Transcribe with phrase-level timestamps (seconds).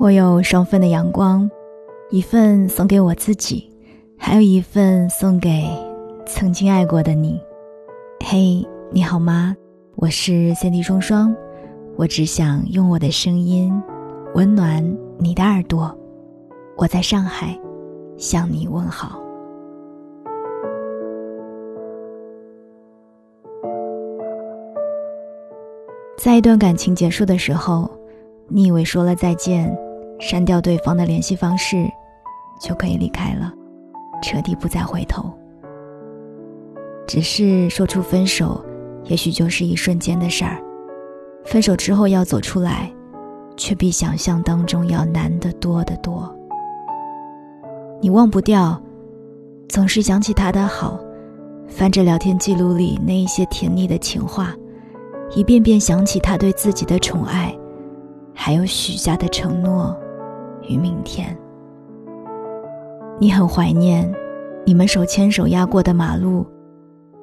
[0.00, 1.46] 我有双份的阳光，
[2.08, 3.70] 一份送给我自己，
[4.16, 5.62] 还有一份送给
[6.24, 7.38] 曾经爱过的你。
[8.24, 9.54] 嘿，你好吗？
[9.96, 11.36] 我是三 D 双双，
[11.96, 13.70] 我只想用我的声音
[14.34, 14.82] 温暖
[15.18, 15.94] 你的耳朵。
[16.78, 17.54] 我在上海
[18.16, 19.20] 向你问好。
[26.16, 27.90] 在一段感情结束的时候，
[28.48, 29.70] 你以为说了再见，
[30.20, 31.88] 删掉对方的联系方式，
[32.60, 33.52] 就可以离开了，
[34.22, 35.32] 彻底不再回头。
[37.06, 38.64] 只是说出分手，
[39.04, 40.62] 也许就是一瞬间的事儿。
[41.44, 42.92] 分手之后要走出来，
[43.56, 46.32] 却比想象当中要难得多得多。
[48.00, 48.80] 你忘不掉，
[49.68, 51.00] 总是想起他的好，
[51.66, 54.54] 翻着聊天记录里那一些甜腻的情话。
[55.34, 57.56] 一遍遍想起他对自己的宠爱，
[58.34, 59.96] 还有许下的承诺
[60.70, 61.36] 于明天。
[63.18, 64.10] 你很怀念
[64.64, 66.46] 你们手牵手压过的马路，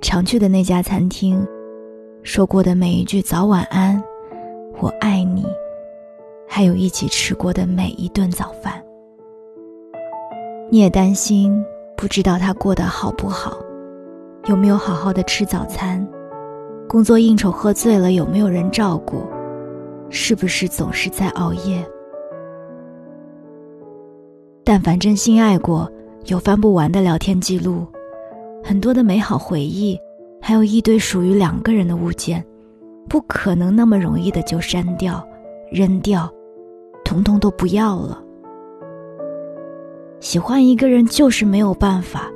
[0.00, 1.46] 常去的那家餐厅，
[2.22, 4.02] 说过的每一句早晚安，
[4.80, 5.46] 我爱你，
[6.48, 8.82] 还有一起吃过的每一顿早饭。
[10.70, 11.64] 你也担心，
[11.96, 13.56] 不知道他过得好不好，
[14.46, 16.06] 有没有好好的吃早餐。
[16.88, 19.22] 工作应酬喝醉了有没有人照顾？
[20.10, 21.86] 是不是总是在熬夜？
[24.68, 25.90] 但凡真心爱过，
[26.26, 27.86] 有翻不完的聊天记录，
[28.62, 29.98] 很多的美好回忆，
[30.42, 32.44] 还有一堆属于两个人的物件，
[33.08, 35.26] 不可能那么容易的就删掉、
[35.72, 36.30] 扔掉，
[37.02, 38.22] 统统都不要了。
[40.20, 42.30] 喜欢一个人就是没有办法。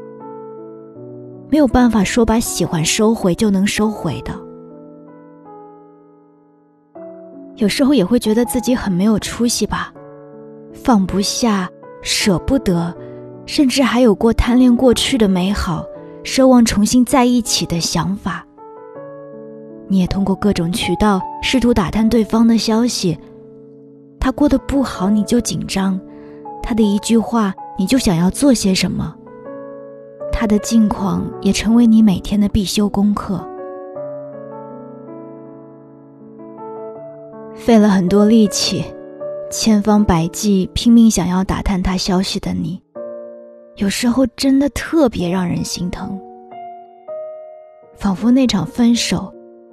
[1.51, 4.33] 没有办法说把喜欢收回就能收回的，
[7.57, 9.93] 有时候也会觉得自己很没有出息吧，
[10.73, 11.69] 放不下、
[12.03, 12.95] 舍不得，
[13.47, 15.87] 甚至还有过贪恋过去的美好、
[16.25, 18.45] 奢望重新在一起的想法。
[19.89, 23.19] 你也通过各种渠道试图打探对方的消息，
[24.19, 26.01] 他过得不好你就紧张，
[26.63, 29.15] 他的一句话你就想要做些什么。
[30.33, 33.47] 他的近况也成为你每天的必修功课。
[37.55, 38.85] 费了很多力气，
[39.53, 42.81] 千方百计拼命想要打探他消息的你，
[43.77, 46.19] 有时候真的特别让人心疼。
[47.95, 49.31] 仿佛那场分手，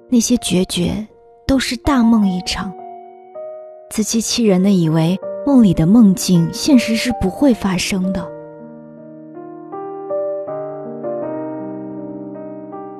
[0.09, 1.07] 那些决绝，
[1.47, 2.69] 都是大梦一场。
[3.89, 8.29] 自欺欺人的以为梦里的梦境，现实是不会发生的。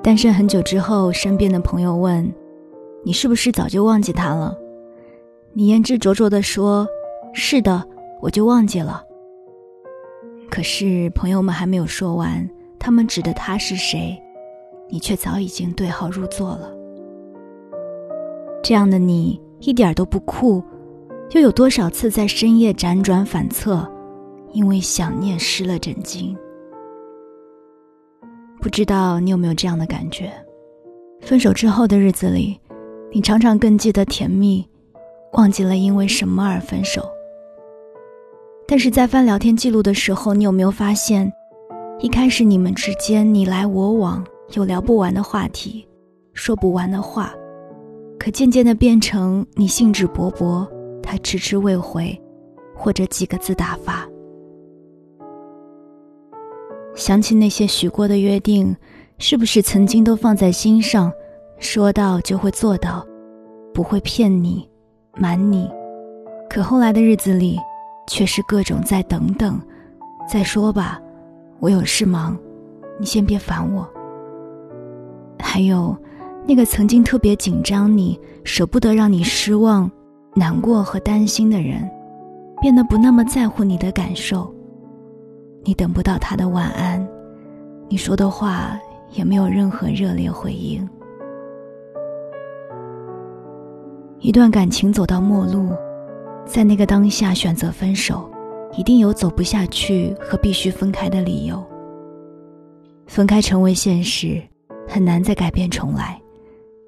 [0.02, 2.34] 单身很久之后，身边的朋友问
[3.04, 4.58] ：“你是不是早就忘记他了？”
[5.54, 6.88] 你言之灼灼地说
[7.34, 7.84] ：“是的，
[8.22, 9.04] 我就忘记了。”
[10.50, 14.22] 可是朋友们还没有说完，他们指的他是谁，
[14.90, 16.72] 你却早已经对号入座了。
[18.62, 20.64] 这样的你一点都不酷，
[21.32, 23.90] 又有多少次在深夜辗转反侧，
[24.54, 26.36] 因为想念失了枕巾？
[28.62, 30.32] 不知道你有没有这样的感觉？
[31.22, 32.60] 分手之后的日子里，
[33.12, 34.68] 你常常更记得甜蜜，
[35.34, 37.04] 忘记了因为什么而分手。
[38.68, 41.32] 但是在翻聊天记录的时候，你有没有发现，
[42.00, 44.24] 一开始你们之间你来我往，
[44.54, 45.88] 有聊不完的话题，
[46.34, 47.34] 说不完的话，
[48.20, 50.68] 可渐渐的变成你兴致勃勃，
[51.02, 52.16] 他迟迟未回，
[52.76, 54.08] 或者几个字打发。
[56.94, 58.76] 想起那些许过的约定，
[59.18, 61.12] 是不是曾经都放在心上？
[61.58, 63.04] 说到就会做到，
[63.74, 64.69] 不会骗你、
[65.16, 65.70] 瞒你。
[66.50, 67.60] 可后来的日子里，
[68.08, 69.62] 却是各种再等等，
[70.28, 71.00] 再说吧，
[71.60, 72.38] 我有事忙，
[73.00, 73.88] 你先别烦我。
[75.38, 75.96] 还有，
[76.46, 79.90] 那个曾经特别紧张你、舍不得让你失望、
[80.36, 81.90] 难过和担心的人，
[82.62, 84.54] 变得不那么在乎你的感受。
[85.64, 87.06] 你等不到他的晚安，
[87.88, 88.80] 你说的话
[89.12, 90.88] 也没有任何热烈回应。
[94.22, 95.70] 一段感情走到末路，
[96.46, 98.30] 在那个当下选择分手，
[98.74, 101.64] 一定有走不下去和必须分开的理由。
[103.08, 104.42] 分开成为现实，
[104.86, 106.22] 很难再改变重来，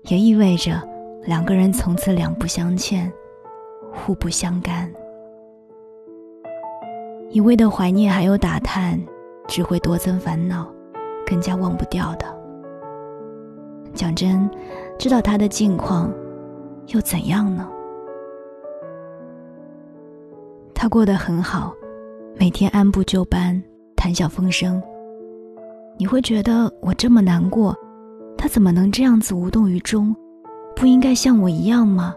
[0.10, 0.81] 也意味着
[1.24, 3.10] 两个人从此两不相欠，
[3.94, 4.92] 互不相干。
[7.30, 9.01] 一味的怀念还有打探，
[9.48, 10.68] 只会多增烦恼，
[11.25, 12.25] 更加忘不掉的。
[13.94, 14.50] 讲真，
[15.00, 16.13] 知道他的近况，
[16.88, 17.69] 又怎样呢？
[20.74, 21.74] 他过得很好，
[22.38, 23.62] 每天按部就班，
[23.95, 24.81] 谈笑风生。
[25.98, 27.75] 你会觉得我这么难过，
[28.38, 30.16] 他怎么能这样子无动于衷？
[30.75, 32.16] 不应该像我一样吗？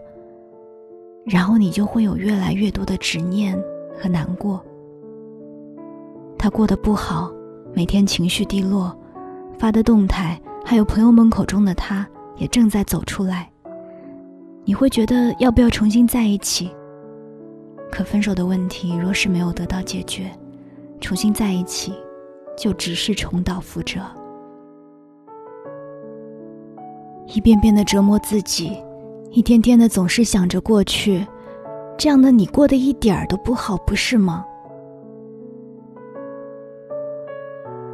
[1.26, 3.62] 然后你就会有越来越多的执念
[3.98, 4.64] 和难过。
[6.38, 7.30] 他过得不好，
[7.74, 8.94] 每天情绪低落，
[9.58, 12.06] 发的动态，还有朋友们口中的他，
[12.36, 13.50] 也正在走出来。
[14.66, 16.70] 你会觉得要不要重新在一起？
[17.90, 20.30] 可分手的问题若是没有得到解决，
[21.00, 21.92] 重新在一起，
[22.56, 24.00] 就只是重蹈覆辙，
[27.26, 28.72] 一遍遍的折磨自己，
[29.30, 31.26] 一天天的总是想着过去，
[31.98, 34.44] 这样的你过得一点儿都不好，不是吗？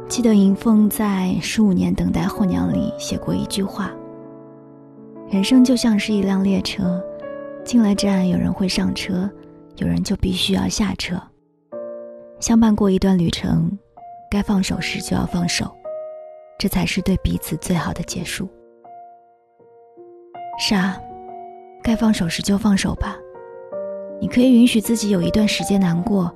[0.07, 3.91] 记得银凤在《十五年等待候鸟》里写过一句话。
[5.31, 7.01] 人生就像是一辆列车，
[7.63, 9.31] 进了站，有人会上车，
[9.77, 11.15] 有人就必须要下车。
[12.41, 13.71] 相伴过一段旅程，
[14.29, 15.73] 该放手时就要放手，
[16.59, 18.45] 这才是对彼此最好的结束。
[20.59, 20.99] 是啊，
[21.81, 23.15] 该放手时就放手吧。
[24.19, 26.29] 你可以允许自己有一段时间难过，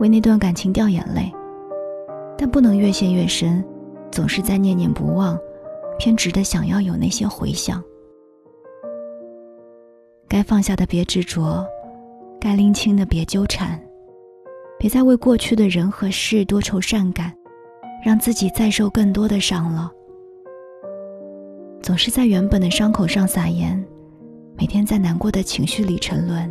[0.00, 1.32] 为那段感情掉眼泪，
[2.36, 3.64] 但不能越陷越深，
[4.10, 5.38] 总是在念念不忘，
[5.96, 7.80] 偏执的想要有那些回响。
[10.32, 11.62] 该放下的别执着，
[12.40, 13.78] 该拎清的别纠缠，
[14.78, 17.30] 别再为过去的人和事多愁善感，
[18.02, 19.92] 让自己再受更多的伤了。
[21.82, 23.78] 总是在原本的伤口上撒盐，
[24.56, 26.50] 每天在难过的情绪里沉沦，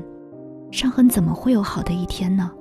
[0.72, 2.52] 伤痕怎么会有好的一天呢？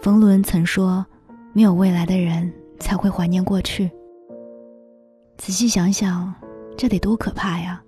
[0.00, 1.04] 冯仑曾说
[1.52, 2.48] ：“没有未来的人
[2.78, 3.90] 才会怀念过去。”
[5.36, 6.32] 仔细想想，
[6.76, 7.82] 这得多可怕呀！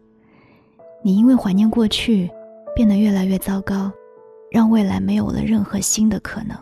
[1.02, 2.30] 你因为怀念过去，
[2.74, 3.90] 变得越来越糟糕，
[4.50, 6.54] 让未来没有了任何新的可能。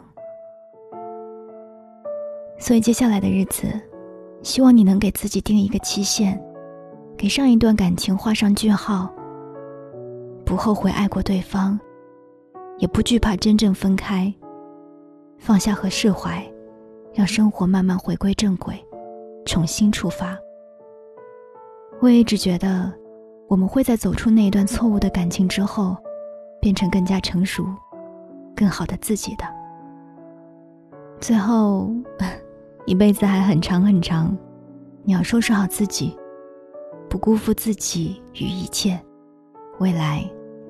[2.56, 3.67] 所以接下来的日子，
[4.43, 6.40] 希望你能给自己定一个期限，
[7.17, 9.12] 给上一段感情画上句号。
[10.44, 11.79] 不后悔爱过对方，
[12.79, 14.32] 也不惧怕真正分开，
[15.37, 16.49] 放下和释怀，
[17.12, 18.75] 让生活慢慢回归正轨，
[19.44, 20.38] 重新出发。
[22.00, 22.93] 我一直觉得。
[23.49, 25.97] 我们会在走出那段错误的感情之后，
[26.61, 27.65] 变成更加成熟、
[28.55, 29.45] 更好的自己的。
[31.19, 31.91] 最后，
[32.85, 34.37] 一辈子还很长很长，
[35.03, 36.15] 你要收拾好自己，
[37.09, 39.00] 不辜负自己与一切。
[39.79, 40.23] 未来，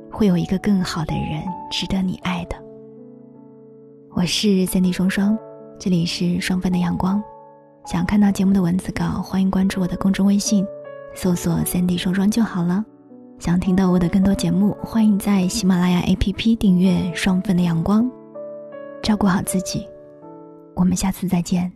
[0.08, 1.42] 会有一个更好的人
[1.72, 2.54] 值得你爱的。
[4.10, 5.36] 我是三 D 双双，
[5.80, 7.20] 这里是双份的阳光。
[7.86, 10.64] 想看到节目的文字稿，欢迎关注我的公众微信。
[11.20, 12.84] 搜索三 d 双双就好了。
[13.40, 18.08] 想听到我的更多节目欢迎在喜马拉雅 app 订阅双份的阳光。
[19.02, 19.84] 照顾好自己
[20.74, 21.72] 我们下次再见。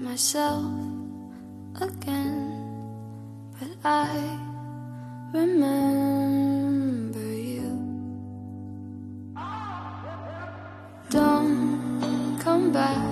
[0.00, 0.62] Myself
[1.80, 2.48] again
[3.84, 4.08] i
[5.32, 7.70] remember you.
[11.10, 13.07] Don't come back.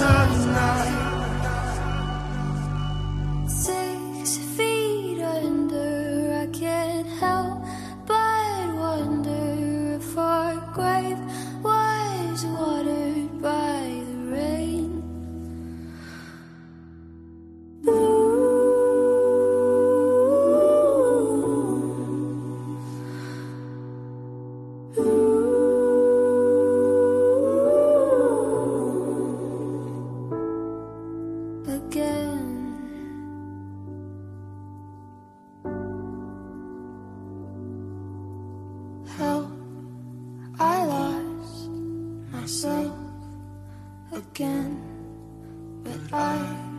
[0.00, 0.49] sun.
[44.40, 44.80] Again,
[45.84, 46.69] but I